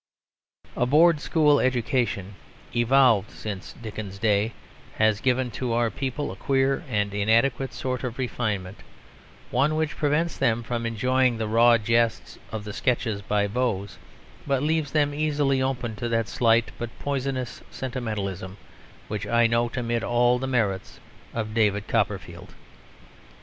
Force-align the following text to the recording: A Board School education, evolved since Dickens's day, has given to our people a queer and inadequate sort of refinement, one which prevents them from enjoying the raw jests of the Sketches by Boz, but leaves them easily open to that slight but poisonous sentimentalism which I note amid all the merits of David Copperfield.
A 0.75 0.87
Board 0.87 1.19
School 1.19 1.59
education, 1.59 2.33
evolved 2.75 3.29
since 3.29 3.73
Dickens's 3.73 4.17
day, 4.17 4.53
has 4.95 5.21
given 5.21 5.51
to 5.51 5.73
our 5.73 5.91
people 5.91 6.31
a 6.31 6.35
queer 6.35 6.83
and 6.89 7.13
inadequate 7.13 7.71
sort 7.71 8.03
of 8.03 8.17
refinement, 8.17 8.79
one 9.51 9.75
which 9.75 9.95
prevents 9.95 10.39
them 10.39 10.63
from 10.63 10.87
enjoying 10.87 11.37
the 11.37 11.47
raw 11.47 11.77
jests 11.77 12.39
of 12.51 12.63
the 12.63 12.73
Sketches 12.73 13.21
by 13.21 13.45
Boz, 13.47 13.99
but 14.47 14.63
leaves 14.63 14.91
them 14.91 15.13
easily 15.13 15.61
open 15.61 15.95
to 15.97 16.09
that 16.09 16.27
slight 16.27 16.71
but 16.79 16.89
poisonous 16.97 17.61
sentimentalism 17.69 18.57
which 19.07 19.27
I 19.27 19.45
note 19.45 19.77
amid 19.77 20.03
all 20.03 20.39
the 20.39 20.47
merits 20.47 20.99
of 21.31 21.53
David 21.53 21.87
Copperfield. 21.87 22.55